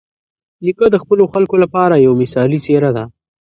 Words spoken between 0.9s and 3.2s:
د خپلو خلکو لپاره یوه مثالي څېره ده.